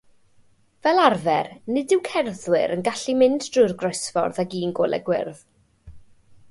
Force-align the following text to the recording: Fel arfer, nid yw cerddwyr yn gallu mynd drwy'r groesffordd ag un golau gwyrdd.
Fel 0.85 1.01
arfer, 1.07 1.49
nid 1.75 1.93
yw 1.97 2.01
cerddwyr 2.09 2.73
yn 2.77 2.81
gallu 2.89 3.15
mynd 3.21 3.47
drwy'r 3.57 3.75
groesffordd 3.83 4.43
ag 4.45 4.59
un 4.63 4.77
golau 4.81 5.05
gwyrdd. 5.11 5.45